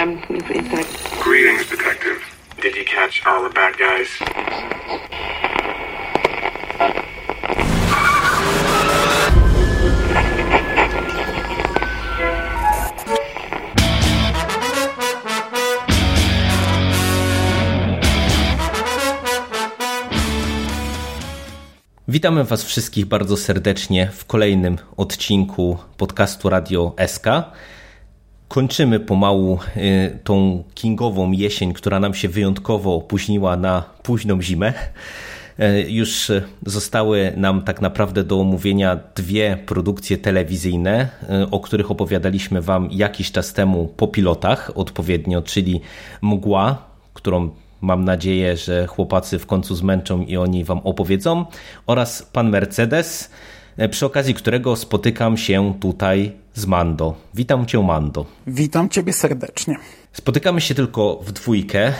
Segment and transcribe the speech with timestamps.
[0.00, 0.86] um, inside.
[1.22, 2.20] Greetings, Detective.
[2.60, 4.08] Did you catch all the bad guys?
[22.08, 27.26] Witamy Was wszystkich bardzo serdecznie w kolejnym odcinku podcastu Radio SK.
[28.50, 34.72] Kończymy pomału y, tą kingową jesień, która nam się wyjątkowo opóźniła na późną zimę.
[35.60, 36.32] Y, już
[36.66, 41.08] zostały nam tak naprawdę do omówienia dwie produkcje telewizyjne,
[41.42, 45.80] y, o których opowiadaliśmy Wam jakiś czas temu po pilotach odpowiednio, czyli
[46.22, 46.82] Mgła,
[47.14, 51.44] którą mam nadzieję, że chłopacy w końcu zmęczą i oni Wam opowiedzą,
[51.86, 53.30] oraz Pan Mercedes,
[53.90, 57.14] przy okazji którego spotykam się tutaj z Mando.
[57.34, 58.26] Witam Cię, Mando.
[58.46, 59.76] Witam Ciebie serdecznie.
[60.12, 61.92] Spotykamy się tylko w dwójkę.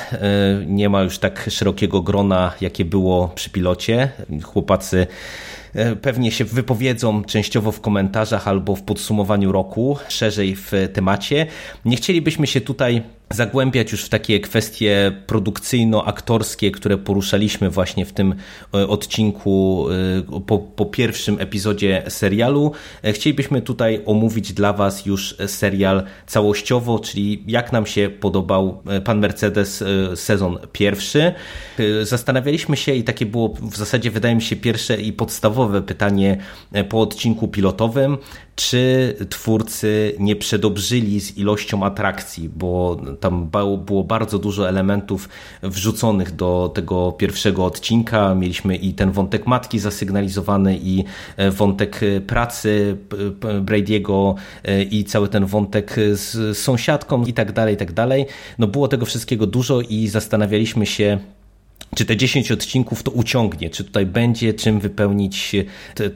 [0.66, 4.10] Nie ma już tak szerokiego grona, jakie było przy pilocie.
[4.43, 5.07] Chłopacy
[6.02, 11.46] pewnie się wypowiedzą częściowo w komentarzach albo w podsumowaniu roku, szerzej w temacie.
[11.85, 18.34] Nie chcielibyśmy się tutaj zagłębiać już w takie kwestie produkcyjno-aktorskie, które poruszaliśmy właśnie w tym
[18.73, 19.86] odcinku
[20.46, 22.73] po, po, pierwszym epizodzie serialu.
[23.12, 29.84] Chcielibyśmy tutaj omówić dla Was już serial całościowo, czyli jak nam się podobał Pan Mercedes
[30.14, 31.32] sezon pierwszy.
[32.02, 36.38] Zastanawialiśmy się i takie było w zasadzie wydaje mi się pierwsze i podstawowe pytanie
[36.88, 38.18] po odcinku pilotowym,
[38.61, 43.51] czy twórcy nie przedobrzyli z ilością atrakcji, bo tam
[43.87, 45.29] było bardzo dużo elementów
[45.63, 48.35] wrzuconych do tego pierwszego odcinka.
[48.35, 51.05] Mieliśmy i ten wątek matki zasygnalizowany, i
[51.51, 52.97] wątek pracy
[53.41, 54.35] Brady'ego,
[54.91, 58.27] i cały ten wątek z sąsiadką i tak dalej, i tak dalej.
[58.59, 61.19] No było tego wszystkiego dużo i zastanawialiśmy się,
[61.95, 65.56] czy te 10 odcinków to uciągnie, czy tutaj będzie czym wypełnić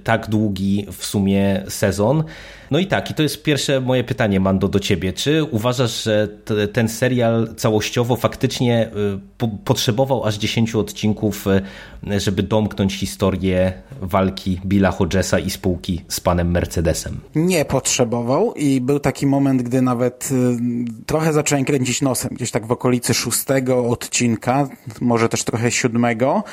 [0.05, 2.25] tak długi w sumie sezon.
[2.71, 5.13] No i tak, i to jest pierwsze moje pytanie, Mando, do ciebie.
[5.13, 6.29] Czy uważasz, że
[6.73, 8.91] ten serial całościowo faktycznie
[9.39, 11.45] po potrzebował aż 10 odcinków,
[12.17, 17.21] żeby domknąć historię walki Billa Hodgesa i spółki z panem Mercedesem?
[17.35, 20.31] Nie potrzebował i był taki moment, gdy nawet
[21.07, 24.69] trochę zacząłem kręcić nosem, gdzieś tak w okolicy szóstego odcinka,
[25.01, 26.45] może też trochę siódmego,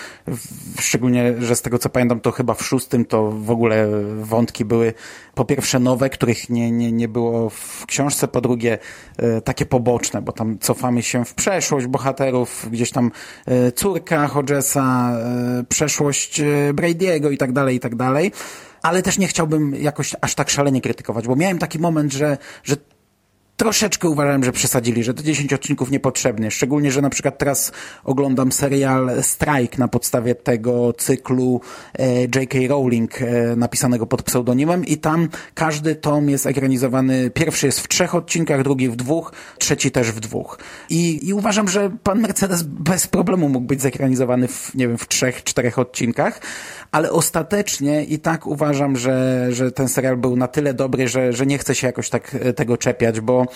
[0.80, 3.88] szczególnie, że z tego co pamiętam, to chyba w szóstym to w ogóle
[4.22, 4.94] wątki były
[5.36, 8.78] po pierwsze nowe, których nie, nie, nie było w książce, po drugie
[9.18, 13.12] e, takie poboczne, bo tam cofamy się w przeszłość bohaterów, gdzieś tam
[13.46, 16.42] e, córka Hodgesa, e, przeszłość
[16.74, 18.32] Brady'ego i tak dalej, i tak dalej.
[18.82, 22.76] Ale też nie chciałbym jakoś aż tak szalenie krytykować, bo miałem taki moment, że, że
[23.62, 26.52] troszeczkę uważałem, że przesadzili, że to 10 odcinków niepotrzebnie.
[26.52, 27.72] Szczególnie, że na przykład teraz
[28.04, 31.62] oglądam serial Strike na podstawie tego cyklu
[32.00, 32.60] e, J.K.
[32.70, 37.30] Rowling e, napisanego pod pseudonimem i tam każdy tom jest ekranizowany.
[37.30, 40.60] Pierwszy jest w trzech odcinkach, drugi w dwóch, trzeci też w dwóch.
[40.90, 45.08] I, i uważam, że pan Mercedes bez problemu mógł być zekranizowany w, nie wiem, w
[45.08, 46.42] trzech, czterech odcinkach,
[46.92, 51.46] ale ostatecznie i tak uważam, że, że ten serial był na tyle dobry, że, że
[51.46, 53.51] nie chcę się jakoś tak tego czepiać, bo E,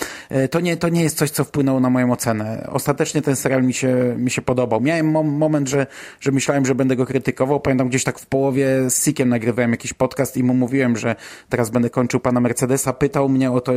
[0.52, 2.68] to nie, to nie jest coś, co wpłynęło na moją ocenę.
[2.72, 4.82] Ostatecznie ten serial mi się, mi się podobał.
[4.82, 5.88] Miałem mom moment, że,
[6.20, 7.60] że myślałem, że będę go krytykował.
[7.60, 11.16] Pamiętam gdzieś tak w połowie z Sikiem nagrywałem jakiś podcast i mu mówiłem, że
[11.50, 12.94] teraz będę kończył pana Mercedesa.
[12.94, 13.74] Pytał mnie o to,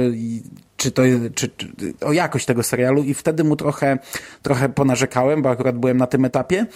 [0.77, 1.03] czy to,
[1.35, 1.69] czy, czy
[2.01, 3.99] o jakość tego serialu i wtedy mu trochę,
[4.43, 6.67] trochę ponarzekałem, bo akurat byłem na tym etapie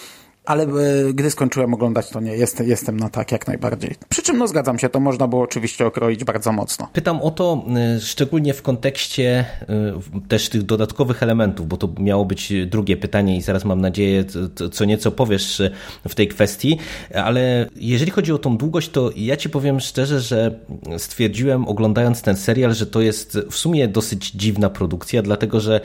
[0.44, 0.68] ale e,
[1.14, 3.94] gdy skończyłem oglądać, to nie, jest, jestem na tak jak najbardziej.
[4.08, 6.88] Przy czym, no zgadzam się, to można było oczywiście okroić bardzo mocno.
[6.92, 7.64] Pytam o to
[7.96, 13.36] e, szczególnie w kontekście e, też tych dodatkowych elementów, bo to miało być drugie pytanie
[13.36, 14.24] i zaraz mam nadzieję,
[14.72, 15.62] co nieco powiesz
[16.08, 16.78] w tej kwestii,
[17.14, 20.58] ale jeżeli chodzi o tą długość, to ja ci powiem szczerze, że
[20.98, 25.80] stwierdziłem oglądając ten serial, że to jest w sumie dosyć dziwna produkcja, dlatego że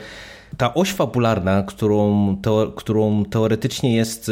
[0.56, 4.30] ta oś fabularna, którą, to, którą teoretycznie jest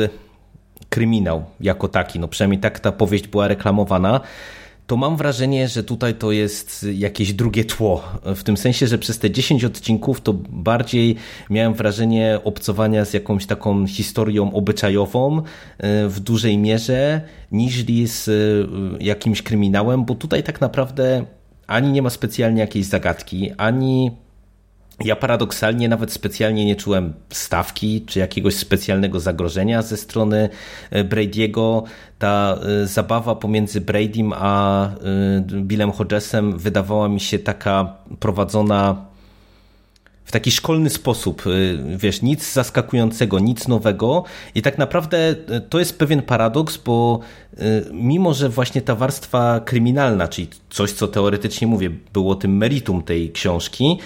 [0.88, 4.20] kryminał jako taki, no przynajmniej tak ta powieść była reklamowana,
[4.86, 8.02] to mam wrażenie, że tutaj to jest jakieś drugie tło.
[8.24, 11.16] W tym sensie, że przez te 10 odcinków to bardziej
[11.50, 17.20] miałem wrażenie obcowania z jakąś taką historią obyczajową e, w dużej mierze,
[17.52, 21.24] niż z e, jakimś kryminałem, bo tutaj tak naprawdę
[21.66, 24.10] ani nie ma specjalnie jakiejś zagadki, ani
[25.04, 30.48] ja paradoksalnie nawet specjalnie nie czułem stawki czy jakiegoś specjalnego zagrożenia ze strony
[30.90, 31.82] e, Brady'ego.
[32.18, 34.90] Ta e, zabawa pomiędzy Bradym a e,
[35.40, 39.06] Billem Hodgesem wydawała mi się taka prowadzona
[40.24, 41.42] w taki szkolny sposób.
[41.96, 45.34] Wiesz, nic zaskakującego, nic nowego i tak naprawdę
[45.68, 47.20] to jest pewien paradoks, bo
[47.92, 53.32] mimo, że właśnie ta warstwa kryminalna, czyli coś, co teoretycznie mówię, było tym meritum tej
[53.32, 53.98] książki,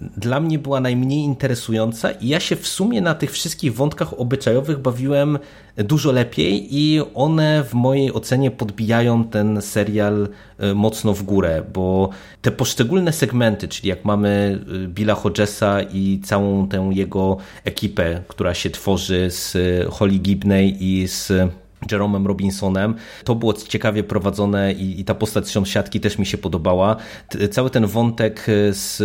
[0.00, 4.78] dla mnie była najmniej interesująca i ja się w sumie na tych wszystkich wątkach obyczajowych
[4.78, 5.38] bawiłem
[5.76, 10.28] dużo lepiej i one w mojej ocenie podbijają ten serial
[10.58, 12.10] e, mocno w górę, bo
[12.42, 18.54] te poszczególne segmenty, czyli jak mamy e, Billa Hodgesa i całą tę jego ekipę, która
[18.54, 19.56] się tworzy z
[19.90, 21.32] Holly Gibney i z
[21.90, 22.94] Jeromem Robinsonem.
[23.24, 26.96] To było ciekawie prowadzone i, i ta postać sąsiadki też mi się podobała.
[27.50, 29.02] Cały ten wątek z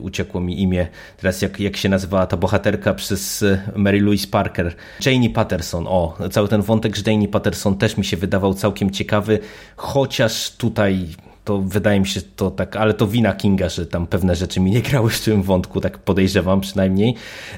[0.00, 3.44] Uciekło mi imię, teraz jak, jak się nazywała ta bohaterka przez
[3.76, 4.74] Mary Louise Parker,
[5.06, 9.38] Janie Patterson, o, cały ten wątek z Janie Patterson też mi się wydawał całkiem ciekawy,
[9.76, 11.06] chociaż tutaj
[11.44, 14.70] to wydaje mi się to tak, ale to wina Kinga, że tam pewne rzeczy mi
[14.70, 17.14] nie grały w tym wątku, tak podejrzewam przynajmniej.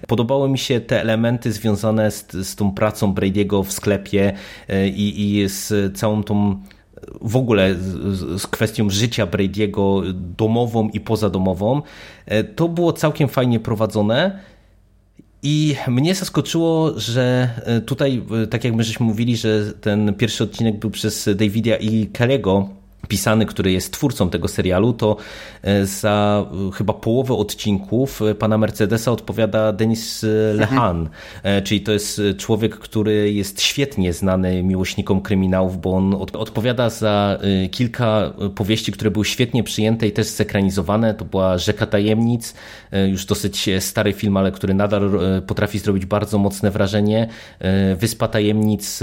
[0.09, 4.33] Podobały mi się te elementy związane z, z tą pracą Brady'ego w sklepie
[4.69, 6.57] e, i, i z całą tą
[7.21, 11.83] w ogóle z, kwestią życia Brady'ego domową i pozadomową.
[12.27, 14.39] E, to było całkiem fajnie prowadzone.
[15.43, 20.79] I mnie zaskoczyło, że e, tutaj, tak jak my żeśmy mówili, że ten pierwszy odcinek
[20.79, 25.17] był przez Davida i Kelly'ego pisany, który jest twórcą tego serialu, to
[25.63, 31.65] e, za e, chyba połowę odcinków e, pana Mercedesa odpowiada Denis Lehan, mhm.
[31.65, 37.39] czyli to jest człowiek, który jest świetnie znany miłośnikom kryminałów, bo on odpowiada za
[37.71, 41.15] kilka powieści, które były świetnie przyjęte i też zekranizowane.
[41.15, 42.55] To była Rzeka Tajemnic,
[43.09, 45.11] już dosyć stary film, ale który nadal
[45.47, 47.29] potrafi zrobić bardzo mocne wrażenie.
[47.97, 49.01] Wyspa Tajemnic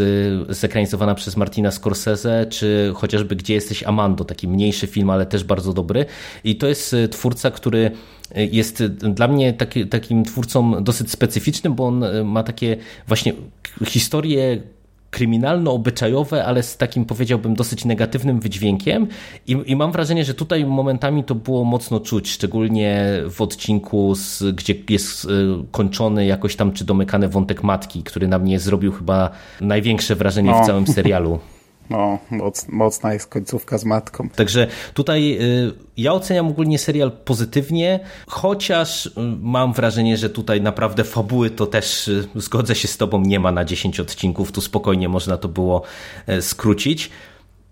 [0.49, 5.74] zekranizowana przez Martina Scorsese, czy chociażby Gdzie jesteś Amando, taki mniejszy film, ale też bardzo
[5.74, 6.06] dobry.
[6.44, 7.91] I to jest e, twórca, który
[8.36, 12.77] e, jest dla mnie taki, takim twórcą dosyć specyficznym, bo on ma takie
[13.07, 13.33] właśnie
[13.86, 14.62] historie
[15.12, 19.07] kryminalno-obyczajowe, ale z takim powiedziałbym dosyć negatywnym wydźwiękiem
[19.47, 24.44] I, i mam wrażenie, że tutaj momentami to było mocno czuć, szczególnie w odcinku, z,
[24.56, 25.27] gdzie jest
[25.71, 29.30] kończony jakoś tam czy domykany wątek matki, który na mnie zrobił chyba
[29.62, 30.63] największe wrażenie no.
[30.63, 31.39] w całym serialu.
[31.89, 34.30] No, moc, mocna jest końcówka z matką.
[34.30, 41.03] Także tutaj y, ja oceniam ogólnie serial pozytywnie, chociaż y, mam wrażenie, że tutaj naprawdę
[41.03, 45.09] fabuły to też, y, zgodzę się z tobą, nie ma na 10 odcinków, tu spokojnie
[45.09, 45.81] można to było
[46.39, 47.09] skrócić.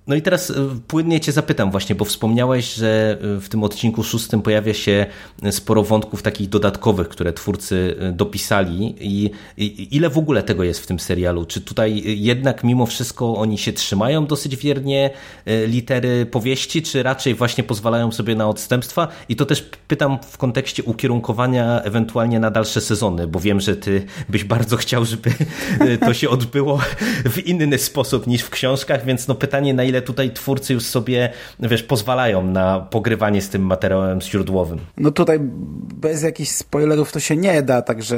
[0.08, 0.54] No i teraz e,
[0.88, 5.06] płynnie Cię zapytam właśnie, bo wspomniałeś, że e, w tym odcinku szóstym pojawia się
[5.52, 10.88] sporo wątków takich dodatkowych, które twórcy dopisali i, i ile w ogóle tego jest w
[10.88, 11.46] tym serialu?
[11.46, 15.10] Czy tutaj jednak mimo wszystko oni się trzymają dosyć wiernie
[15.68, 19.08] litery powieści, czy raczej właśnie pozwalają sobie na odstępstwa?
[19.30, 24.06] I to też pytam w kontekście ukierunkowania ewentualnie na dalsze sezony, bo wiem, że Ty
[24.30, 25.30] byś bardzo chciał, żeby
[26.00, 26.80] to się odbyło
[27.26, 30.84] w inny sposób niż w książkach, więc no pytanie na ile ile tutaj twórcy już
[30.84, 31.30] sobie,
[31.60, 34.80] wiesz, pozwalają na pogrywanie z tym materiałem źródłowym.
[34.98, 35.40] No tutaj
[36.02, 38.18] bez jakichś spoilerów to się nie da, także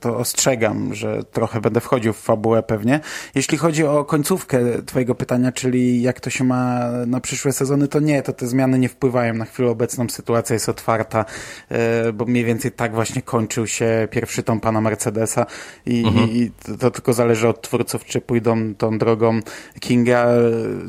[0.00, 3.00] to ostrzegam, że trochę będę wchodził w fabułę pewnie.
[3.34, 8.00] Jeśli chodzi o końcówkę twojego pytania, czyli jak to się ma na przyszłe sezony, to
[8.00, 11.24] nie, to te zmiany nie wpływają na chwilę obecną, sytuacja jest otwarta,
[11.68, 15.46] e, bo mniej więcej tak właśnie kończył się pierwszy tom pana Mercedesa
[15.86, 16.30] i, mhm.
[16.30, 19.40] i to tylko zależy od twórców, czy pójdą tą drogą
[19.80, 20.26] Kinga,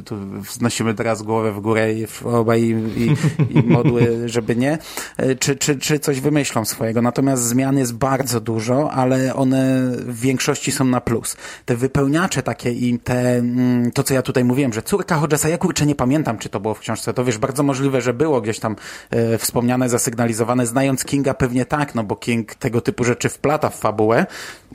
[0.05, 3.15] tu wznosimy teraz głowę w górę i obaj i, i,
[3.59, 4.77] i modły, żeby nie,
[5.17, 7.01] e, czy, czy, czy coś wymyślą swojego.
[7.01, 11.37] Natomiast zmian jest bardzo dużo, ale one w większości są na plus.
[11.65, 15.57] Te wypełniacze takie i te, mm, to co ja tutaj mówiłem, że córka Hodgesa, ja
[15.57, 18.59] kurczę nie pamiętam, czy to było w książce, to wiesz, bardzo możliwe, że było gdzieś
[18.59, 18.75] tam
[19.09, 20.65] e, wspomniane, zasygnalizowane.
[20.65, 24.25] Znając Kinga pewnie tak, no bo King tego typu rzeczy wplata w fabułę,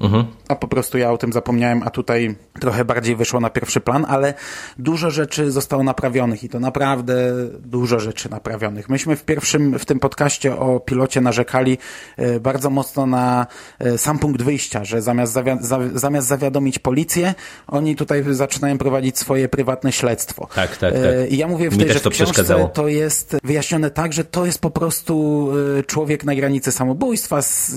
[0.00, 0.24] mhm.
[0.48, 4.06] a po prostu ja o tym zapomniałem, a tutaj trochę bardziej wyszło na pierwszy plan,
[4.08, 4.34] ale
[4.78, 8.88] dużo rzeczy zostało naprawionych i to naprawdę dużo rzeczy naprawionych.
[8.88, 11.78] Myśmy w pierwszym, w tym podcaście o pilocie narzekali
[12.16, 13.46] e, bardzo mocno na
[13.78, 15.58] e, sam punkt wyjścia, że zamiast, zawia
[15.94, 17.34] zamiast zawiadomić policję,
[17.66, 20.48] oni tutaj zaczynają prowadzić swoje prywatne śledztwo.
[20.54, 21.02] Tak, tak, tak.
[21.04, 24.58] E, I ja mówię wtedy, że w książce to jest wyjaśnione tak, że to jest
[24.58, 25.48] po prostu
[25.86, 27.42] człowiek na granicy samobójstwa.
[27.42, 27.74] Z,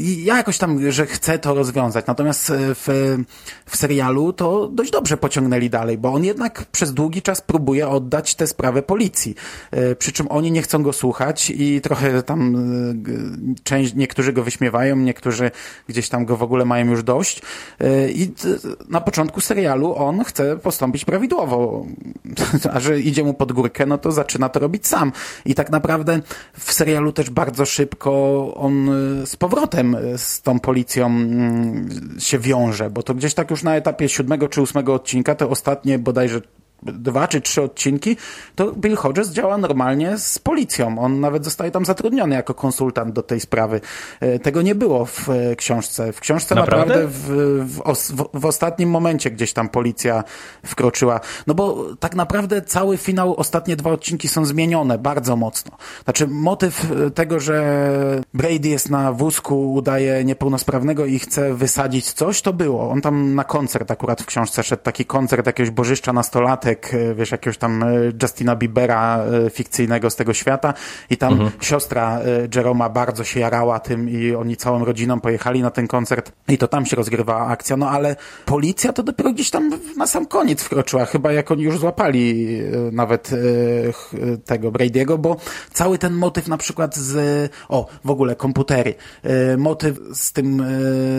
[0.00, 2.06] ja jakoś tam, że chce to rozwiązać.
[2.06, 3.16] Natomiast w,
[3.66, 7.88] w serialu to dość dobrze pociągnęli dalej, bo on on jednak przez długi czas próbuje
[7.88, 9.34] oddać tę sprawę policji.
[9.70, 14.42] E, przy czym oni nie chcą go słuchać i trochę tam e, część, niektórzy go
[14.42, 15.50] wyśmiewają, niektórzy
[15.88, 17.42] gdzieś tam go w ogóle mają już dość.
[17.80, 18.34] E, I
[18.88, 21.86] na początku serialu on chce postąpić prawidłowo.
[22.74, 25.12] A że idzie mu pod górkę, no to zaczyna to robić sam.
[25.44, 26.20] I tak naprawdę
[26.58, 28.10] w serialu też bardzo szybko
[28.54, 28.90] on
[29.26, 34.08] z powrotem z tą policją mm, się wiąże, bo to gdzieś tak już na etapie
[34.08, 36.40] siódmego czy ósmego odcinka, te ostatnie bodajże
[36.82, 38.16] dwa czy trzy odcinki,
[38.54, 40.98] to Bill Hodges działa normalnie z policją.
[40.98, 43.80] On nawet zostaje tam zatrudniony jako konsultant do tej sprawy.
[44.20, 46.12] E, tego nie było w e, książce.
[46.12, 50.24] W książce naprawdę, naprawdę w, w, w, ostatnim momencie gdzieś tam policja
[50.66, 51.20] wkroczyła.
[51.46, 55.76] No bo tak naprawdę cały finał, ostatnie dwa odcinki są zmienione bardzo mocno.
[56.04, 57.60] Znaczy motyw e, tego, że
[58.34, 62.90] Brady jest na wózku, udaje niepełnosprawnego i chce wysadzić coś, to było.
[62.90, 67.30] On tam na koncert akurat w książce szedł, taki koncert jakiegoś bożyszcza nastolatek, E, wiesz,
[67.30, 67.86] jakiegoś tam e,
[68.22, 70.74] Justina Biebera e, fikcyjnego z tego świata.
[71.10, 71.50] I tam mhm.
[71.60, 72.20] siostra
[72.54, 76.32] Jeroma bardzo się jarała tym i oni całą rodziną pojechali na ten koncert.
[76.48, 80.26] I to tam się rozgrywała akcja, no ale policja to dopiero gdzieś tam na sam
[80.26, 82.48] koniec wkroczyła, chyba jak oni już złapali
[82.92, 83.30] nawet
[84.44, 85.36] tego Brady'ego, bo
[85.72, 88.94] cały ten motyw na przykład z, o, w ogóle komputery,
[89.58, 90.64] motyw z tym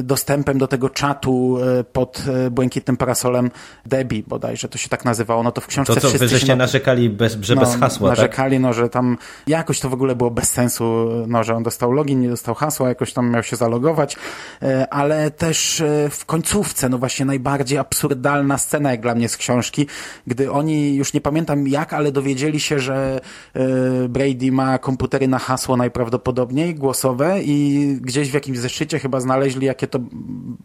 [0.03, 1.57] dostępem do tego czatu
[1.93, 3.51] pod błękitnym parasolem
[3.85, 7.09] Debbie bodajże, to się tak nazywało, no to w książce To co, wy żeście narzekali,
[7.09, 8.17] bez, że no, bez hasła, tak?
[8.17, 8.61] Narzekali, tak?
[8.61, 9.17] no, że tam
[9.47, 12.89] jakoś to w ogóle było bez sensu, no, że on dostał login, nie dostał hasła,
[12.89, 14.17] jakoś tam miał się zalogować,
[14.61, 19.37] e, ale też e, w końcówce, no właśnie najbardziej absurdalna scena jak dla mnie z
[19.37, 19.87] książki,
[20.27, 23.21] gdy oni, już nie pamiętam jak, ale dowiedzieli się, że
[23.53, 23.61] e,
[24.09, 29.87] Brady ma komputery na hasło najprawdopodobniej, głosowe i gdzieś w jakimś zeszycie chyba znaleźli, jakie
[29.87, 29.99] to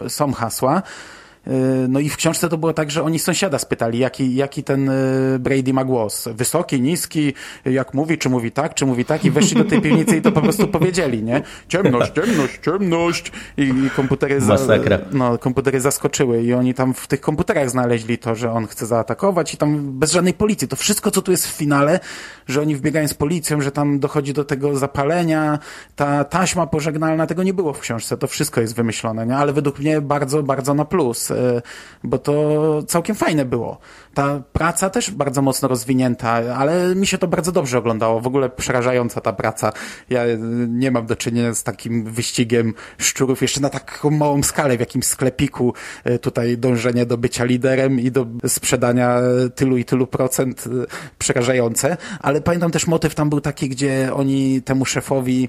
[0.09, 0.83] są hasła,
[1.89, 4.93] no i w książce to było tak, że oni sąsiada spytali, jaki, jaki ten e,
[5.39, 6.29] Brady ma głos.
[6.35, 7.35] Wysoki, niski,
[7.65, 10.33] jak mówi, czy mówi tak, czy mówi tak i weszli do tej piwnicy i to
[10.33, 11.43] po prostu powiedzieli, nie?
[11.69, 14.57] Ciemność, ciemność, ciemność i, i komputery, za,
[15.13, 19.55] no, komputery zaskoczyły i oni tam w tych komputerach znaleźli to, że on chce zaatakować
[19.55, 20.69] i tam bez żadnej policji.
[20.69, 22.01] To wszystko, co tu jest w finale,
[22.47, 25.59] że oni wbiegają z policją, że tam dochodzi do tego zapalenia,
[25.97, 28.17] ta taśma pożegnalna, tego nie było w książce.
[28.17, 29.37] To wszystko jest wymyślone, nie?
[29.37, 31.36] Ale według mnie bardzo, bardzo na plus E,
[32.05, 33.79] bo to całkiem fajne było.
[34.15, 38.21] Ta praca też bardzo mocno rozwinięta, ale mi się to bardzo dobrze oglądało.
[38.21, 39.73] W ogóle przerażająca ta praca.
[40.11, 40.23] Ja
[40.69, 45.05] nie mam do czynienia z takim wyścigiem szczurów jeszcze na taką małą skalę, w jakimś
[45.05, 45.75] sklepiku.
[46.05, 49.21] E, tutaj dążenie do bycia liderem i do sprzedania
[49.55, 50.71] tylu i tylu procent e,
[51.19, 51.97] przerażające.
[52.21, 55.49] Ale pamiętam też motyw tam był taki, gdzie oni temu szefowi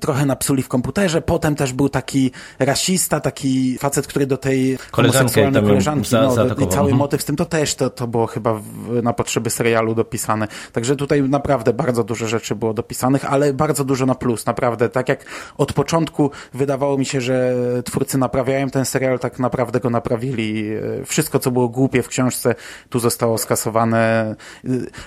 [0.00, 1.22] trochę napsuli w komputerze.
[1.22, 6.68] Potem też był taki rasista, taki facet, który do tej homoseksualnej koleżanki, za, no, i
[6.68, 6.96] cały mhm.
[6.96, 8.62] motyw z tym, to też to, to było chyba w,
[9.02, 10.48] na potrzeby serialu dopisane.
[10.72, 14.88] Także tutaj naprawdę bardzo dużo rzeczy było dopisanych, ale bardzo dużo na plus, naprawdę.
[14.88, 15.24] Tak jak
[15.58, 20.64] od początku wydawało mi się, że twórcy naprawiają ten serial, tak naprawdę go naprawili.
[21.04, 22.54] Wszystko, co było głupie w książce,
[22.90, 24.34] tu zostało skasowane.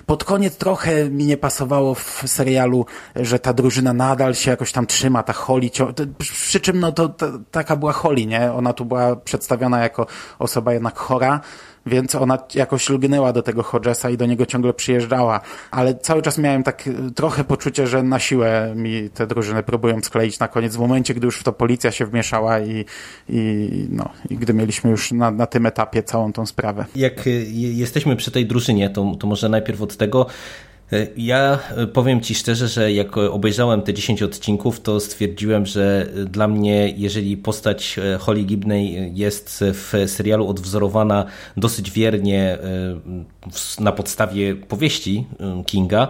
[0.05, 4.73] Pod koniec trochę mi nie pasowało w serialu, że ta drużyna nadal się jakoś jakoś
[4.73, 5.69] tam trzyma, ta Holly,
[6.17, 8.51] przy czym no to, to taka była Holly, nie?
[8.53, 10.07] Ona tu była przedstawiona jako
[10.39, 11.41] osoba jednak chora,
[11.85, 16.37] więc ona jakoś lgnęła do tego Hodgesa i do niego ciągle przyjeżdżała, ale cały czas
[16.37, 20.75] miałem tak y, trochę poczucie, że na siłę mi te drużyny próbują skleić na koniec,
[20.75, 22.85] w momencie, gdy już w to policja się wmieszała i,
[23.29, 26.85] i, no, i gdy mieliśmy już na, na tym etapie całą tą sprawę.
[26.95, 30.25] Jak y, jesteśmy przy tej drużynie, to, to może najpierw od tego,
[31.17, 36.47] ja e, powiem Ci szczerze, że jak obejrzałem te 10 odcinków, to stwierdziłem, że dla
[36.47, 41.25] mnie, jeżeli postać e, Holly Gibney jest w serialu odwzorowana
[41.57, 42.57] dosyć wiernie
[43.79, 45.25] na podstawie powieści
[45.65, 46.07] Kinga,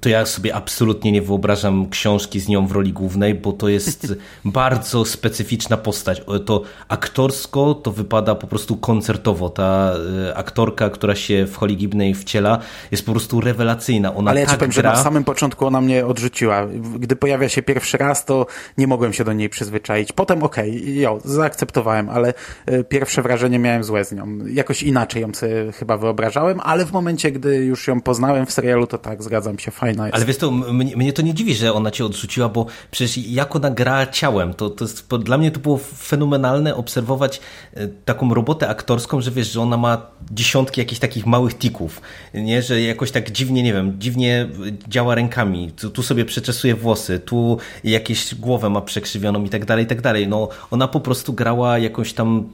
[0.00, 4.14] to ja sobie absolutnie nie wyobrażam książki z nią w roli głównej, bo to jest
[4.44, 6.22] bardzo specyficzna postać.
[6.46, 9.50] To aktorsko to wypada po prostu koncertowo.
[9.50, 9.92] Ta
[10.28, 12.58] e, aktorka, która się w Holly Gibney wciela,
[12.90, 14.14] jest po prostu rewelacyjna.
[14.14, 14.90] Ona Ale ja tak ci powiem, gra...
[14.90, 16.66] że na samym początku ona mnie odrzuciła.
[16.98, 18.46] Gdy pojawia się pierwszy raz, to
[18.78, 20.12] nie mogłem się do niej przyzwyczaić.
[20.12, 22.34] Potem okej, okay, zaakceptowałem, ale
[22.66, 24.38] e, pierwsze wrażenie miałem złe z nią.
[24.46, 28.86] Jakoś inaczej ją sobie chyba wyobrażałem, ale w momencie, gdy już ją poznałem w serialu,
[28.86, 30.16] to tak, zgadzam się, fajna jest.
[30.16, 33.56] Ale wiesz to, mnie, mnie, to nie dziwi, że ona cię odrzuciła, bo przecież jak
[33.56, 37.40] ona gra ciałem, to, to jest, dla mnie to było fenomenalne obserwować
[37.74, 42.00] e, taką robotę aktorską, że wiesz, że ona ma dziesiątki jakichś takich małych tików,
[42.34, 44.48] nie, że jakoś tak dziwnie, nie wiem, dziwnie
[44.88, 49.84] działa rękami, tu, tu sobie przeczesuje włosy, tu jakieś głowę ma przekrzywioną i tak dalej,
[49.84, 50.28] i tak dalej.
[50.28, 52.48] No, ona po prostu grała jakąś tam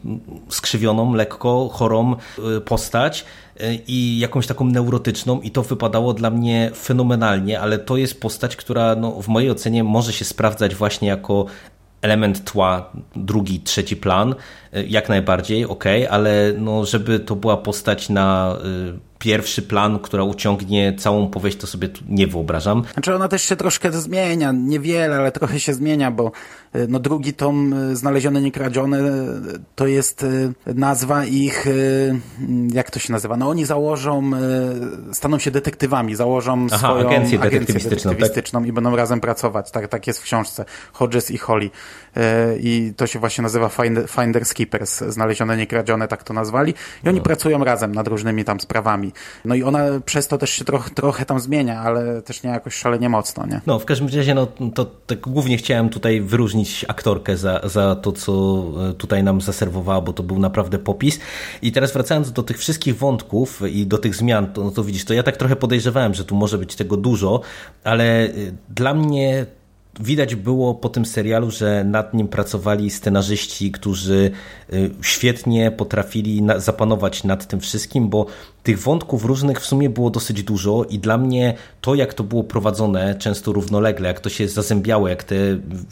[0.48, 2.16] skrzywioną, lekko chorą
[2.56, 3.24] e, postać,
[3.86, 8.94] i jakąś taką neurotyczną i to wypadało dla mnie fenomenalnie, ale to jest postać, która
[8.94, 11.46] no, w mojej ocenie może się sprawdzać właśnie jako
[12.02, 14.34] element tła, drugi, trzeci plan,
[14.86, 18.56] jak najbardziej, ok, ale no, żeby to była postać na
[19.24, 22.82] pierwszy plan, która uciągnie całą powieść, to sobie nie wyobrażam.
[22.92, 26.32] Znaczy ona też się troszkę zmienia, niewiele, ale trochę się zmienia, bo
[26.76, 29.04] y, no drugi tom y, Znalezione Niekradzione y,
[29.74, 30.26] to jest
[30.66, 31.66] nazwa ich,
[32.72, 33.36] jak to się nazywa?
[33.36, 34.30] No oni założą,
[35.12, 38.68] staną się detektywami, założą Aha, swoją agencję detektywistyczną, detektywistyczną tak?
[38.68, 39.70] i będą razem pracować.
[39.70, 40.64] Tak, tak jest w książce.
[40.92, 41.70] Hodges i Holly.
[42.60, 43.70] I to się właśnie nazywa
[44.08, 46.74] Finders Keepers, Znalezione Niekradzione, tak to nazwali.
[47.04, 47.24] I oni no.
[47.24, 49.12] pracują razem nad różnymi tam sprawami.
[49.44, 52.74] No i ona przez to też się trochę, trochę tam zmienia, ale też nie jakoś
[52.74, 53.60] szalenie mocno, nie?
[53.66, 58.12] No, w każdym razie, no to tak głównie chciałem tutaj wyróżnić aktorkę za, za to,
[58.12, 61.18] co e, tutaj nam zaserwowała, bo to był naprawdę popis.
[61.62, 65.04] I teraz wracając do tych wszystkich wątków i do tych zmian, to, no to widzisz,
[65.04, 67.40] to ja tak trochę podejrzewałem, że tu może być tego dużo,
[67.84, 68.30] ale e,
[68.68, 69.46] dla mnie
[70.00, 74.30] widać było po tym serialu, że nad nim pracowali scenarzyści, którzy
[74.72, 78.26] y, świetnie potrafili zapanować nad tym wszystkim, bo
[78.64, 82.44] tych wątków różnych w sumie było dosyć dużo i dla mnie to, jak to było
[82.44, 85.34] prowadzone, często równolegle, jak to się zazębiało, jak te,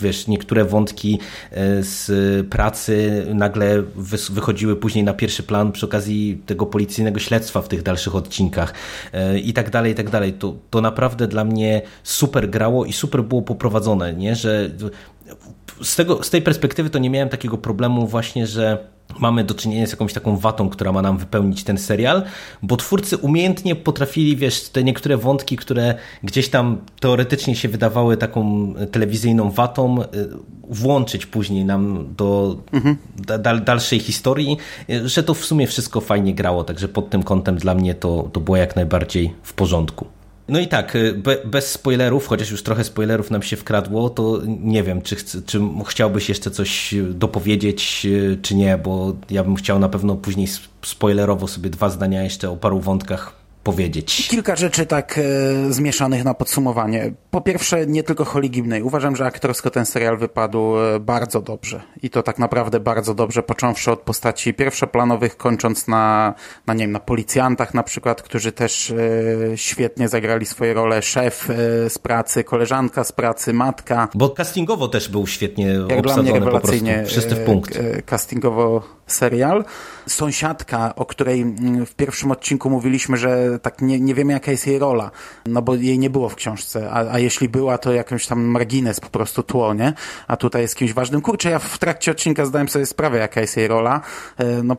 [0.00, 1.18] wiesz, niektóre wątki
[1.52, 2.10] y, z
[2.48, 3.82] pracy nagle
[4.30, 8.74] wychodziły później na pierwszy plan przy okazji tego policyjnego śledztwa w tych dalszych odcinkach
[9.34, 10.32] y, i tak dalej, i tak dalej.
[10.32, 14.36] To, to naprawdę dla mnie super grało i super było poprowadzone nie?
[14.36, 14.70] że
[15.82, 19.86] z, tego, z tej perspektywy to nie miałem takiego problemu właśnie, że mamy do czynienia
[19.86, 22.22] z jakąś taką watą, która ma nam wypełnić ten serial,
[22.62, 28.74] bo twórcy umiejętnie potrafili, wiesz, te niektóre wątki, które gdzieś tam teoretycznie się wydawały taką
[28.92, 30.06] telewizyjną watą, y,
[30.68, 32.96] włączyć później nam do mhm.
[33.16, 34.56] da, dalszej historii,
[34.90, 38.28] y, że to w sumie wszystko fajnie grało, także pod tym kątem dla mnie to,
[38.32, 40.06] to było jak najbardziej w porządku.
[40.52, 44.40] No i tak, y, be, bez spoilerów, chociaż już trochę spoilerów nam się wkradło, to
[44.46, 45.16] nie wiem, czy,
[45.46, 50.48] czy chciałbyś jeszcze coś dopowiedzieć, y, czy nie, bo ja bym chciał na pewno później
[50.82, 54.28] spoilerowo sobie dwa zdania jeszcze o paru wątkach powiedzieć?
[54.28, 57.12] Kilka rzeczy tak e, zmieszanych na podsumowanie.
[57.30, 58.82] Po pierwsze, nie tylko Holly Gibney.
[58.82, 61.82] Uważam, że aktorsko ten serial wypadł e, bardzo dobrze.
[62.02, 66.34] I to tak naprawdę bardzo dobrze, począwszy od postaci pierwszoplanowych, kończąc na,
[66.66, 68.96] na nie wiem, na policjantach na przykład, którzy też e,
[69.56, 71.02] świetnie zagrali swoje role.
[71.02, 71.54] Szef e,
[71.90, 74.08] z pracy, koleżanka z pracy, matka.
[74.14, 77.12] Bo castingowo też był świetnie Jak obsadzony dla mnie rewelacyjnie, po prostu.
[77.12, 77.76] Wszyscy w punkt.
[77.76, 79.64] E, e, castingowo serial.
[80.06, 84.66] Sąsiadka, o której mm, w pierwszym odcinku mówiliśmy, że tak nie, nie wiemy jaka jest
[84.66, 85.10] jej rola,
[85.46, 89.00] no bo jej nie było w książce, a, a jeśli była, to jakąś tam margines
[89.00, 89.92] po prostu tło, nie?
[90.28, 91.20] A tutaj jest kimś ważnym.
[91.20, 94.00] Kurczę, ja w trakcie odcinka zdałem sobie sprawę, jaka jest jej rola.
[94.38, 94.76] E, no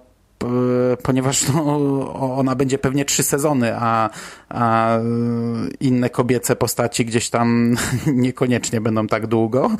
[1.03, 4.09] ponieważ no, ona będzie pewnie trzy sezony, a,
[4.49, 4.97] a
[5.79, 7.75] inne kobiece postaci gdzieś tam
[8.07, 9.71] niekoniecznie będą tak długo.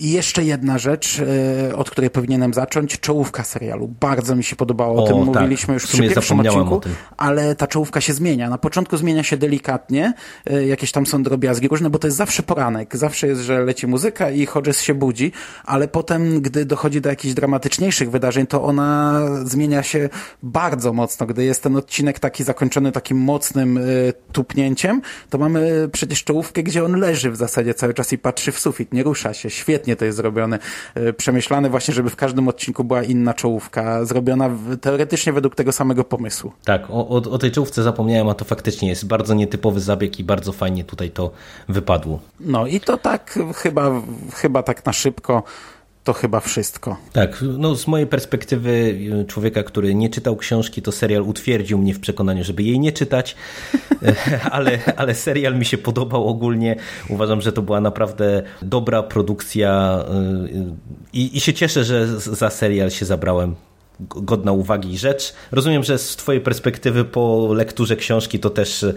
[0.00, 1.22] I jeszcze jedna rzecz,
[1.70, 3.88] e, od której powinienem zacząć, czołówka serialu.
[4.00, 5.26] Bardzo mi się podobało, o, tym tak.
[5.26, 6.80] mówiliśmy już przy pierwszym odcinku,
[7.16, 8.50] ale ta czołówka się zmienia.
[8.50, 10.12] Na początku zmienia się delikatnie,
[10.46, 12.96] e, jakieś tam są drobiazgi różne, bo to jest zawsze poranek.
[12.96, 15.32] Zawsze jest, że leci muzyka i Hodges się budzi,
[15.64, 20.08] ale potem, gdy dochodzi do jakichś dramatyczniejszych wydarzeń, to ona zmienia się
[20.42, 21.26] bardzo mocno.
[21.26, 23.82] Gdy jest ten odcinek taki zakończony takim mocnym e,
[24.32, 28.58] tupnięciem, to mamy przecież czołówkę, gdzie on leży w zasadzie cały czas i patrzy w
[28.58, 29.50] sufit, nie rusza się.
[29.50, 30.58] Świetnie świetnie to jest zrobione.
[30.94, 36.04] E, przemyślane właśnie, żeby w każdym odcinku była inna czołówka, zrobiona teoretycznie według tego samego
[36.04, 36.52] pomysłu.
[36.64, 40.24] Tak, o, o, o tej czołówce zapomniałem, a to faktycznie jest bardzo nietypowy zabieg i
[40.24, 41.30] bardzo fajnie tutaj to
[41.68, 42.20] wypadło.
[42.40, 44.02] No i to tak chyba,
[44.34, 45.42] chyba tak na szybko
[46.08, 46.96] to chyba wszystko.
[47.12, 51.94] Tak, no z mojej perspektywy y, człowieka, który nie czytał książki, to serial utwierdził mnie
[51.94, 53.36] w przekonaniu, żeby jej nie czytać,
[54.50, 56.76] ale, ale serial mi się podobał ogólnie.
[57.08, 60.04] Uważam, że to była naprawdę dobra produkcja
[60.54, 60.74] y,
[61.12, 63.54] i, i się cieszę, że za serial się zabrałem
[64.00, 65.34] godna uwagi rzecz.
[65.52, 68.94] Rozumiem, że z twojej perspektywy po lekturze książki to też y,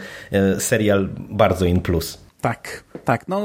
[0.59, 2.30] serial bardzo in plus.
[2.41, 3.27] Tak, tak.
[3.27, 3.41] No,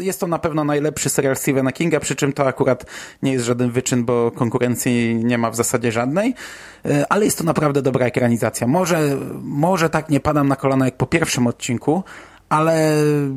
[0.00, 2.84] jest to na pewno najlepszy serial Stephena Kinga, przy czym to akurat
[3.22, 6.34] nie jest żaden wyczyn, bo konkurencji nie ma w zasadzie żadnej,
[6.84, 8.66] e, ale jest to naprawdę dobra ekranizacja.
[8.66, 12.02] Może, może tak nie padam na kolana jak po pierwszym odcinku,
[12.50, 13.30] ale y,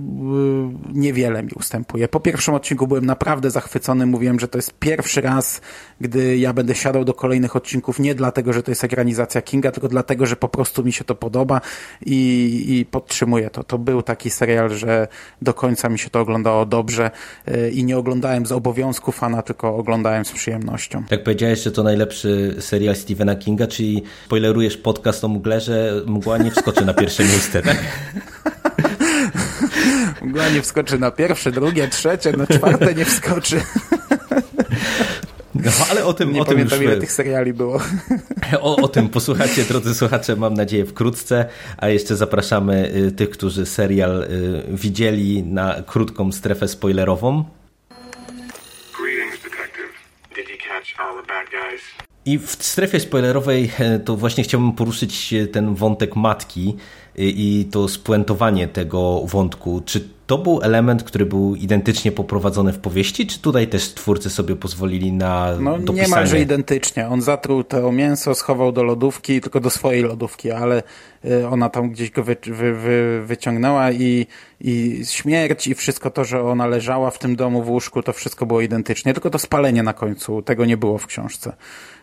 [0.94, 2.08] niewiele mi ustępuje.
[2.08, 5.62] Po pierwszym odcinku byłem naprawdę zachwycony, mówiłem, że to jest pierwszy raz,
[6.02, 9.88] gdy ja będę siadał do kolejnych odcinków, nie dlatego, że to jest ekranizacja Kinga, tylko
[9.88, 11.62] dlatego, że po prostu mi się to podoba
[12.06, 13.64] i, i podtrzymuję to.
[13.64, 15.08] To był taki serial, że
[15.42, 17.12] do końca mi się to oglądało dobrze
[17.48, 21.04] y, i nie oglądałem z obowiązku fana, tylko oglądałem z przyjemnością.
[21.12, 26.38] Jak powiedziałeś, że to najlepszy serial Stephena Kinga, czyli spoilerujesz podcast o mgle, że mgła
[26.38, 27.78] nie wskoczy na pierwsze miejsce, tak?
[30.22, 33.62] Mgła nie wskoczy na pierwsze, drugie, trzecie, na czwarte nie wskoczy.
[35.56, 36.92] No, ale o tym, nie o tym pamiętam, już...
[36.92, 37.82] ile tych seriali było.
[38.62, 41.46] O, o tym posłuchacie, drodzy słuchacze, mam nadzieję wkrótce,
[41.78, 47.46] a jeszcze zapraszamy y, tych, którzy serial y, widzieli na krótką strefę spoilerową.
[52.26, 56.78] I w strefie spoilerowej e, to właśnie chciałbym poruszyć ten wątek matki
[57.16, 59.82] i to spuentowanie tego wątku.
[59.86, 64.56] Czy to był element, który był identycznie poprowadzony w powieści, czy tutaj też twórcy sobie
[64.56, 66.02] pozwolili na no, dopisanie?
[66.02, 67.08] Niemalże identycznie.
[67.08, 70.84] On zatruł to mięso, schował do lodówki, tylko do swojej lodówki, ale
[71.26, 74.28] y, ona tam gdzieś go wy, wy, wy, wyciągnęła i,
[74.62, 78.46] i śmierć i wszystko to, że ona leżała w tym domu w łóżku, to wszystko
[78.46, 81.56] było identycznie, tylko to spalenie na końcu, tego nie było w książce.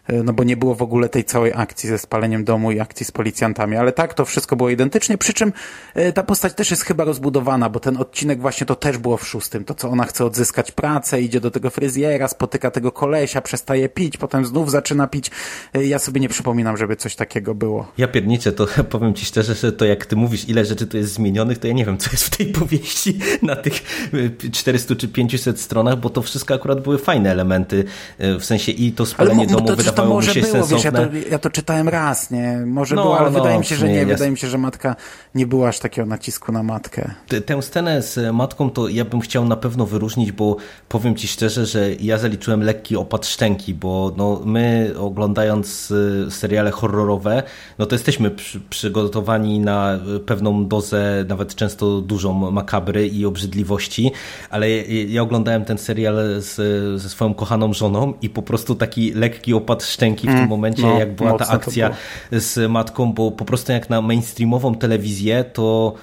[0.06, 3.06] E, no bo nie było w ogóle tej całej akcji ze spaleniem domu i akcji
[3.06, 5.52] z policjantami, ale tak, to wszystko było identycznie, przy czym
[5.94, 9.28] e, ta postać też jest chyba rozbudowana, bo ten odcinek właśnie to też było w
[9.28, 13.88] szóstym, to co ona chce odzyskać pracę, idzie do tego fryzjera, spotyka tego kolesia, przestaje
[13.88, 15.30] pić, potem znów zaczyna pić,
[15.74, 17.92] e, ja sobie nie przypominam, żeby coś takiego było.
[17.98, 21.12] Ja pierniczę, to powiem ci szczerze, że to jak ty mówisz, ile rzeczy tu jest
[21.12, 23.82] zmienionych, to ja nie wiem, co jest w tej powieści na tych
[24.52, 27.84] 400 czy 500 stronach, bo to wszystko akurat były fajne elementy,
[28.18, 31.50] w sensie i to spalenie domu wydawało to może było, wiesz, ja to, ja to
[31.50, 32.62] czytałem raz, nie?
[32.66, 34.06] Może no, było, ale no, wydaje mi się, że nie.
[34.06, 34.96] Wydaje mi się, że matka
[35.34, 37.10] nie była aż takiego nacisku na matkę.
[37.46, 40.56] Tę scenę z matką to ja bym chciał na pewno wyróżnić, bo
[40.88, 46.70] powiem ci szczerze, że ja zaliczyłem lekki opad szczęki, bo no, my oglądając y, seriale
[46.70, 47.42] horrorowe,
[47.78, 54.12] no to jesteśmy przy, przygotowani na pewną dozę, nawet często dużą makabry i obrzydliwości,
[54.50, 56.56] ale ja oglądałem ten serial z,
[57.00, 60.82] ze swoją kochaną żoną i po prostu taki lekki opad szczęki w tym mm, momencie,
[60.82, 61.90] no, jak była ta akcja
[62.32, 65.94] z matką, bo po prostu jak na mainstreamową telewizję, to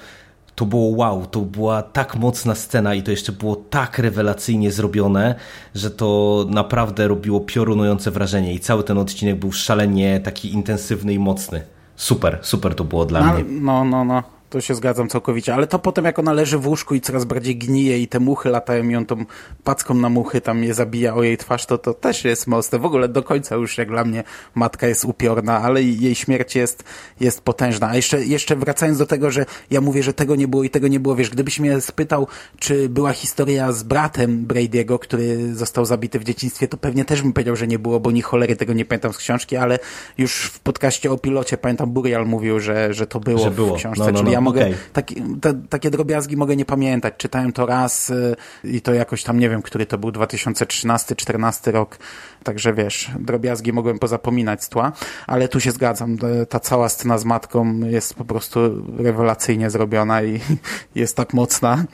[0.54, 5.34] to było wow, to była tak mocna scena i to jeszcze było tak rewelacyjnie zrobione,
[5.74, 11.18] że to naprawdę robiło piorunujące wrażenie i cały ten odcinek był szalenie taki intensywny i
[11.18, 11.62] mocny.
[11.96, 13.44] Super, super to było dla no, mnie.
[13.60, 14.37] No, no, no.
[14.50, 17.56] To się zgadzam całkowicie, ale to potem jak ona leży w łóżku i coraz bardziej
[17.56, 19.24] gnije i te muchy latają i on tą
[19.64, 22.78] packą na muchy tam je zabija o jej twarz, to to też jest mocne.
[22.78, 26.84] W ogóle do końca już jak dla mnie matka jest upiorna, ale jej śmierć jest,
[27.20, 27.88] jest potężna.
[27.88, 30.88] A jeszcze, jeszcze wracając do tego, że ja mówię, że tego nie było i tego
[30.88, 32.26] nie było, wiesz, gdybyś mnie spytał,
[32.58, 37.32] czy była historia z bratem Brady'ego, który został zabity w dzieciństwie, to pewnie też bym
[37.32, 39.78] powiedział, że nie było, bo ni cholery tego nie pamiętam z książki, ale
[40.18, 43.74] już w podcaście o pilocie pamiętam Burial mówił, że, że to było, że było.
[43.74, 44.37] w książce, no, no, no.
[44.38, 44.74] Ja mogę, okay.
[44.92, 47.14] taki, te, takie drobiazgi mogę nie pamiętać.
[47.16, 51.98] Czytałem to raz y, i to jakoś tam, nie wiem, który to był 2013-14 rok,
[52.42, 54.92] także wiesz, drobiazgi mogłem pozapominać z tła,
[55.26, 56.16] ale tu się zgadzam,
[56.48, 58.60] ta cała scena z matką jest po prostu
[58.98, 60.40] rewelacyjnie zrobiona i
[60.94, 61.84] jest tak mocna.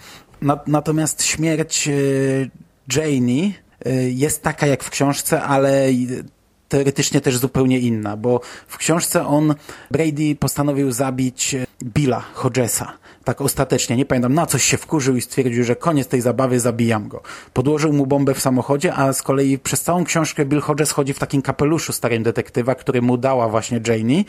[0.67, 2.51] Natomiast śmierć y,
[2.97, 3.53] Janie
[3.87, 5.89] y, jest taka jak w książce, ale
[6.75, 9.55] teoretycznie też zupełnie inna, bo w książce on,
[9.91, 12.93] Brady postanowił zabić Billa Hodgesa
[13.25, 17.09] tak ostatecznie, nie pamiętam, na coś się wkurzył i stwierdził, że koniec tej zabawy, zabijam
[17.09, 17.23] go.
[17.53, 21.19] Podłożył mu bombę w samochodzie, a z kolei przez całą książkę Bill Hodges chodzi w
[21.19, 24.25] takim kapeluszu starym detektywa, który mu dała właśnie Janie.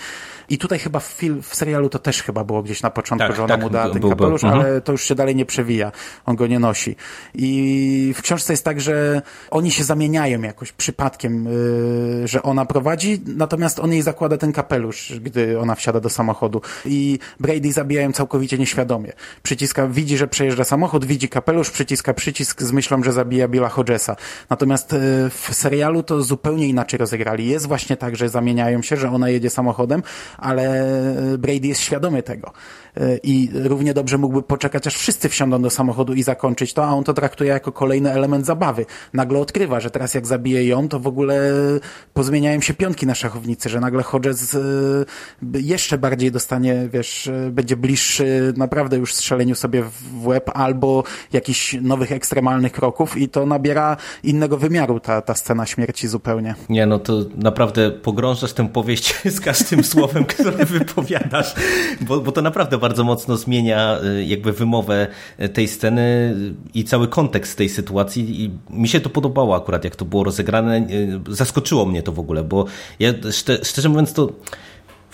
[0.49, 3.35] I tutaj chyba w, film, w serialu to też chyba było gdzieś na początku, tak,
[3.35, 4.49] że ona tak, mu dała ten kapelusz, był.
[4.49, 4.81] ale mhm.
[4.81, 5.91] to już się dalej nie przewija.
[6.25, 6.95] On go nie nosi.
[7.33, 13.21] I w książce jest tak, że oni się zamieniają jakoś przypadkiem, yy, że ona prowadzi,
[13.25, 16.61] natomiast on jej zakłada ten kapelusz, gdy ona wsiada do samochodu.
[16.85, 19.13] I Brady zabijają całkowicie nieświadomie świadomie.
[19.43, 24.15] Przyciska, widzi, że przejeżdża samochód, widzi kapelusz, przyciska przycisk z myślą, że zabija Billa Hodgesa.
[24.49, 24.97] Natomiast e,
[25.29, 27.47] w serialu to zupełnie inaczej rozegrali.
[27.47, 30.03] Jest właśnie tak, że zamieniają się, że ona jedzie samochodem,
[30.37, 30.85] ale
[31.37, 32.53] Brady jest świadomy tego
[33.23, 37.03] i równie dobrze mógłby poczekać, aż wszyscy wsiądą do samochodu i zakończyć to, a on
[37.03, 38.85] to traktuje jako kolejny element zabawy.
[39.13, 41.51] Nagle odkrywa, że teraz jak zabije ją, to w ogóle
[42.13, 44.57] pozmieniają się pionki na szachownicy, że nagle Hodges
[45.53, 51.03] jeszcze bardziej dostanie, wiesz, będzie bliższy naprawdę już strzeleniu sobie w łeb albo
[51.33, 56.55] jakichś nowych ekstremalnych kroków i to nabiera innego wymiaru ta, ta scena śmierci zupełnie.
[56.69, 61.55] Nie, no to naprawdę pogrążasz tę powieść z każdym słowem, które wypowiadasz,
[62.01, 65.07] bo, bo to naprawdę bardzo mocno zmienia y, jakby wymowę
[65.53, 66.35] tej sceny
[66.73, 70.77] i cały kontekst tej sytuacji i mi się to podobało akurat, jak to było rozegrane.
[70.77, 72.65] Y, zaskoczyło mnie to w ogóle, bo
[72.99, 73.13] ja
[73.63, 74.29] szczerze mówiąc to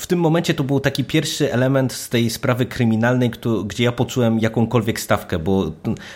[0.02, 3.32] w tym momencie to był taki pierwszy element z tej sprawy kryminalnej,
[3.66, 5.72] gdzie ja poczułem jakąkolwiek stawkę, bo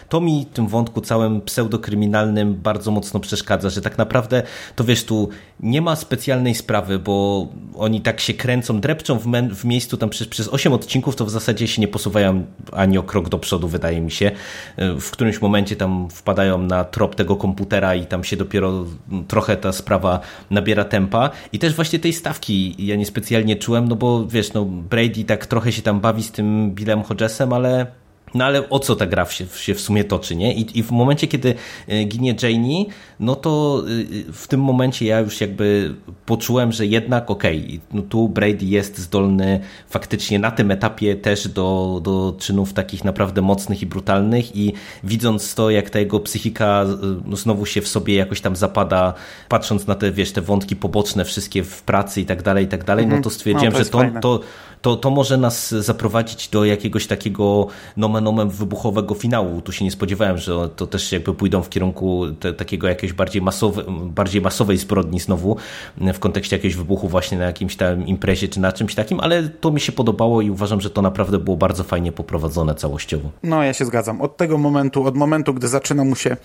[0.10, 4.44] to mi tym wątku całym pseudokryminalnym bardzo mocno przeszkadza, że tak naprawdę
[4.76, 9.66] to wiesz, tu nie ma specjalnej sprawy, bo oni tak się kręcą, drepczą w, w
[9.66, 13.30] miejscu tam przez, przez 8 odcinków, to w zasadzie się nie posuwają ani o krok
[13.30, 14.32] do przodu, wydaje mi się.
[14.78, 18.86] W którymś momencie tam wpadają na trop tego komputera i tam się dopiero
[19.28, 20.20] trochę ta sprawa
[20.50, 25.24] nabiera tempa i też właśnie tej stawki ja niespecjalnie czułem no bo wiesz, no Brady
[25.24, 27.88] tak trochę się tam bawi z tym Billem Hodgesem, ale
[28.36, 30.54] no ale o co ta gra się, się w sumie toczy, nie?
[30.54, 31.56] I, I, w momencie, kiedy
[31.88, 32.86] e, ginie Janie,
[33.20, 33.84] no to
[34.28, 35.96] e, w tym momencie ja już jakby
[36.26, 41.48] poczułem, że jednak okej, okay, no tu Brady jest zdolny faktycznie na tym etapie też
[41.48, 46.84] do, do czynów takich naprawdę mocnych i brutalnych i widząc to, jak ta jego psychika
[46.84, 49.14] e, no znowu się w sobie jakoś tam zapada,
[49.50, 52.84] patrząc na te, wiesz, te wątki poboczne wszystkie w pracy i tak dalej, i tak
[52.84, 53.36] dalej, no to mhm.
[53.36, 54.40] stwierdziłem, no, to że to, to,
[54.82, 57.68] to, to może nas zaprowadzić do jakiegoś takiego
[57.98, 59.62] nomen omen wybuchowego finału.
[59.62, 63.42] Tu się nie spodziewałem, że to też jakby pójdą w kierunku te, takiego jakiejś bardziej,
[63.42, 65.58] masowe, bardziej masowej zbrodni znowu
[65.98, 69.72] w kontekście jakiegoś wybuchu właśnie na jakimś tam imprezie czy na czymś takim, ale to
[69.72, 73.30] mi się podobało i uważam, że to naprawdę było bardzo fajnie poprowadzone całościowo.
[73.44, 74.22] No ja się zgadzam.
[74.22, 76.38] Od tego momentu, od momentu, gdy zaczyna mu się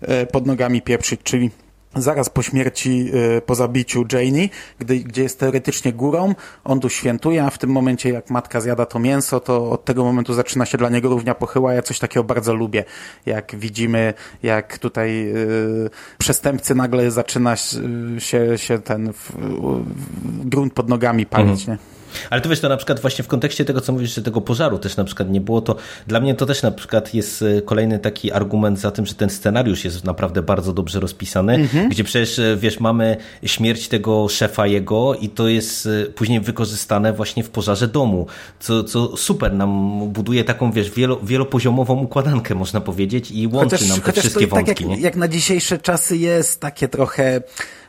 [0.00, 1.50] e, pod nogami pieprzyć, czyli
[1.94, 4.48] zaraz po śmierci, y, po zabiciu Janie,
[4.78, 8.86] gdy, gdzie jest teoretycznie górą, on tu świętuje, a w tym momencie jak matka zjada
[8.86, 11.74] to mięso, to od tego momentu zaczyna się dla niego równia pochyła.
[11.74, 12.84] Ja coś takiego bardzo lubię.
[13.26, 17.56] Jak widzimy, jak tutaj y, przestępcy nagle zaczyna
[18.18, 21.78] się, się ten w, w grunt pod nogami palić, mhm.
[21.78, 21.99] nie?
[22.30, 24.78] Ale to wiesz, to na przykład właśnie w kontekście tego, co mówisz, że tego pożaru
[24.78, 27.98] też na przykład nie było, to dla mnie to też na przykład jest e, kolejny
[27.98, 31.88] taki argument za tym, że ten scenariusz jest naprawdę bardzo dobrze rozpisany, mhm.
[31.88, 37.12] gdzie przecież, e, wiesz, mamy śmierć tego szefa jego i to jest e, później wykorzystane
[37.12, 38.26] właśnie w pożarze domu,
[38.60, 43.88] co, co super nam buduje taką, wiesz, wielo, wielopoziomową układankę, można powiedzieć i łączy chociaż,
[43.88, 44.84] nam te wszystkie to, wątki.
[44.84, 47.42] Tak jak, jak na dzisiejsze czasy jest takie trochę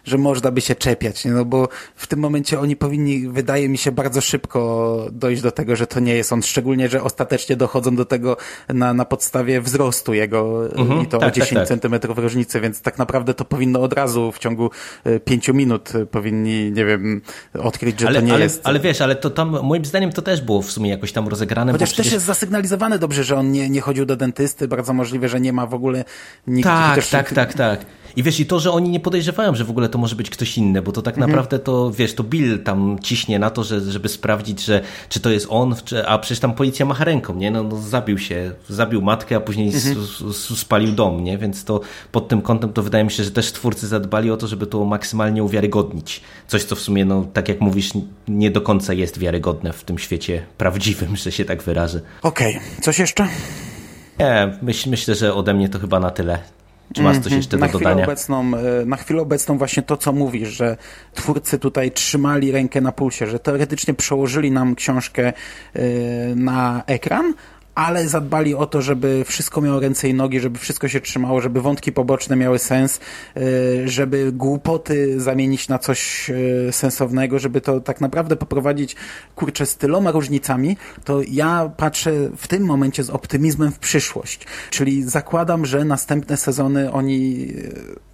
[0.05, 1.31] że można by się czepiać, nie?
[1.31, 5.75] no bo w tym momencie oni powinni, wydaje mi się, bardzo szybko dojść do tego,
[5.75, 8.37] że to nie jest on, szczególnie, że ostatecznie dochodzą do tego
[8.69, 11.67] na, na podstawie wzrostu jego mhm, i to tak, o 10 tak, tak.
[11.67, 14.69] centymetrów różnicy, więc tak naprawdę to powinno od razu w ciągu
[15.03, 17.21] e, pięciu minut e, powinni, nie wiem,
[17.63, 18.61] odkryć, że ale, to nie ale, jest...
[18.63, 21.71] Ale wiesz, ale to tam, moim zdaniem to też było w sumie jakoś tam rozegrane.
[21.71, 22.05] Chociaż przecież...
[22.05, 25.53] też jest zasygnalizowane dobrze, że on nie, nie chodził do dentysty, bardzo możliwe, że nie
[25.53, 26.03] ma w ogóle
[26.47, 26.69] nikt...
[26.69, 27.09] Tak, też...
[27.09, 27.85] tak, tak, tak.
[28.15, 30.57] I wiesz, i to, że oni nie podejrzewają, że w ogóle to może być ktoś
[30.57, 31.31] inny, bo to tak mhm.
[31.31, 35.29] naprawdę to, wiesz, to Bill tam ciśnie na to, że, żeby sprawdzić, że czy to
[35.29, 37.51] jest on, czy, a przecież tam policja macha ręką, nie?
[37.51, 40.05] No, no zabił się, zabił matkę, a później mhm.
[40.55, 41.37] spalił dom, nie?
[41.37, 41.79] Więc to
[42.11, 44.85] pod tym kątem to wydaje mi się, że też twórcy zadbali o to, żeby to
[44.85, 46.21] maksymalnie uwiarygodnić.
[46.47, 47.91] Coś, co w sumie, no tak jak mówisz,
[48.27, 52.01] nie do końca jest wiarygodne w tym świecie prawdziwym, że się tak wyrażę.
[52.21, 52.81] Okej, okay.
[52.81, 53.27] coś jeszcze?
[54.19, 56.39] Nie, myśl, myślę, że ode mnie to chyba na tyle.
[56.93, 57.37] Czy masz coś mhm.
[57.39, 58.03] jeszcze do na dodania?
[58.03, 60.77] Obecną, e, na chwilę obecną właśnie to, co mówisz, że
[61.13, 65.33] twórcy tutaj trzymali rękę na pulsie, że teoretycznie przełożyli nam książkę
[65.73, 65.81] e,
[66.35, 67.33] na ekran,
[67.75, 71.61] ale zadbali o to, żeby wszystko miało ręce i nogi, żeby wszystko się trzymało, żeby
[71.61, 72.99] wątki poboczne miały sens,
[73.35, 73.41] e,
[73.87, 78.95] żeby głupoty zamienić na coś e, sensownego, żeby to tak naprawdę poprowadzić,
[79.35, 84.47] kurczę, z tyloma różnicami, to ja patrzę w tym momencie z optymizmem w przyszłość.
[84.69, 87.47] Czyli zakładam, że następne sezony oni
[87.97, 88.10] e,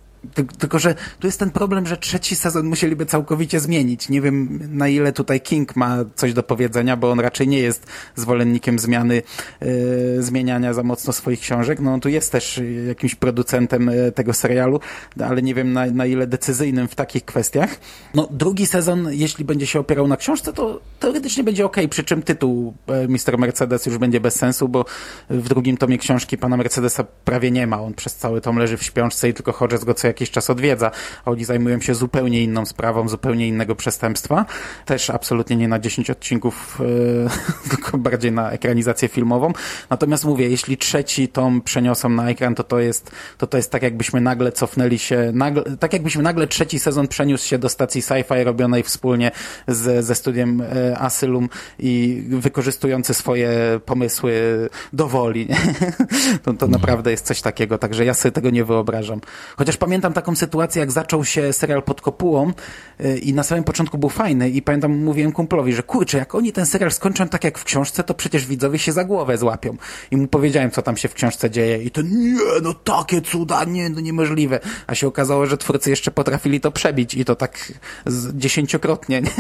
[0.60, 4.10] tylko, że tu jest ten problem, że trzeci sezon musieliby całkowicie zmienić.
[4.10, 7.86] Nie wiem, na ile tutaj King ma coś do powiedzenia, bo on raczej nie jest
[8.15, 9.21] zwolennikiem zmiany,
[9.62, 11.80] yy, zmieniania za mocno swoich książek.
[11.80, 14.80] No on tu jest też jakimś producentem yy, tego serialu,
[15.19, 17.80] ale nie wiem na, na ile decyzyjnym w takich kwestiach.
[18.13, 22.21] No drugi sezon, jeśli będzie się opierał na książce, to teoretycznie będzie ok, przy czym
[22.21, 23.38] tytuł yy, Mr.
[23.38, 24.86] Mercedes już będzie bez sensu, bo
[25.30, 27.82] w drugim tomie książki pana Mercedesa prawie nie ma.
[27.82, 30.91] On przez cały tom leży w śpiączce i tylko Hodges go co jakiś czas odwiedza.
[31.26, 34.46] Oni zajmują się zupełnie inną sprawą, zupełnie innego przestępstwa.
[34.86, 39.54] Też absolutnie nie na 10 odcinków, yy, tylko bardziej na ekranizację filmową.
[39.89, 43.84] Natomiast mówię, jeśli trzeci tom przeniosą na ekran, to to jest, to to jest tak
[43.84, 48.43] jakbyśmy nagle cofnęli się, nagle, tak jakbyśmy nagle trzeci sezon przeniósł się do stacji sci-fi
[48.43, 49.32] robionej wspólnie
[49.67, 54.34] z, ze studiem e, Asylum i wykorzystujący swoje pomysły
[54.93, 55.48] do woli.
[56.43, 59.22] to, to naprawdę jest coś takiego, także ja sobie tego nie wyobrażam.
[59.58, 62.53] Chociaż pamiętam taką sytuację, jak zaczął się serial pod kopułą
[62.99, 66.53] e, i na samym początku był fajny i pamiętam, mówiłem kumplowi, że kurczę, jak oni
[66.53, 69.77] ten serial skończą tak jak w książce, to przecież widzowie się za głowę złapią.
[70.12, 73.63] I mu powiedziałem, co tam się w książce dzieje i to nie, no takie cuda,
[73.63, 74.60] nie, no niemożliwe.
[74.88, 77.73] A się okazało, że twórcy jeszcze potrafili to przebić i to tak
[78.33, 79.21] dziesięciokrotnie.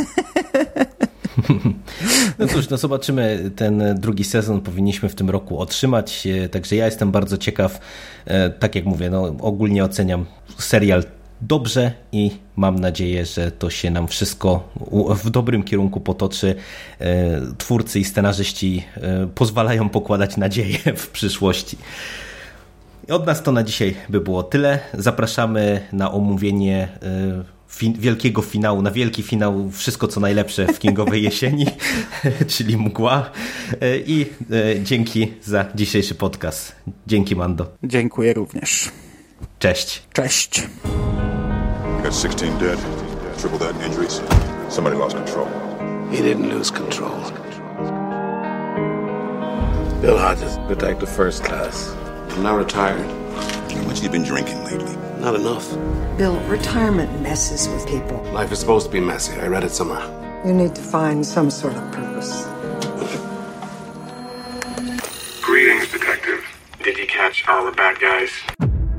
[2.39, 3.51] No cóż, no zobaczymy.
[3.55, 6.27] Ten drugi sezon powinniśmy w tym roku otrzymać.
[6.27, 7.79] E, także ja jestem bardzo ciekaw.
[8.25, 10.25] E, tak jak mówię, no ogólnie oceniam
[10.57, 11.03] serial
[11.41, 14.69] dobrze i mam nadzieję, że to się nam wszystko
[15.23, 16.55] w dobrym kierunku potoczy.
[16.99, 18.85] E, twórcy i scenarzyści
[19.35, 21.77] pozwalają pokładać nadzieję w przyszłości.
[23.09, 24.79] Od nas to na dzisiaj by było tyle.
[24.93, 26.87] Zapraszamy na omówienie
[27.69, 31.65] fin wielkiego finału, na wielki finał wszystko co najlepsze w Kingowej jesieni,
[32.57, 33.31] czyli mgła.
[34.05, 36.75] I e, dzięki za dzisiejszy podcast.
[37.07, 37.71] Dzięki Mando.
[37.83, 38.91] Dziękuję również.
[39.59, 40.01] Cześć.
[40.13, 40.63] Cześć.
[42.07, 42.79] got 16 dead,
[43.37, 44.21] triple that in injuries.
[44.69, 45.45] Somebody lost control.
[46.09, 47.19] He didn't lose control.
[50.01, 51.93] Bill Hodges, detective first class.
[52.29, 53.05] I'm now retired.
[53.71, 55.06] How much you been drinking lately?
[55.19, 55.69] Not enough.
[56.17, 58.21] Bill, retirement messes with people.
[58.31, 59.33] Life is supposed to be messy.
[59.39, 60.05] I read it somewhere.
[60.45, 62.45] You need to find some sort of purpose.
[65.41, 66.45] Greetings, Detective.
[66.83, 68.29] Did you catch all the bad guys?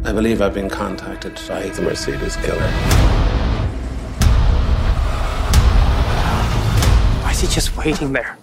[0.04, 2.70] I believe I've been contacted by the Mercedes killer.
[7.22, 8.36] Why is he just waiting there?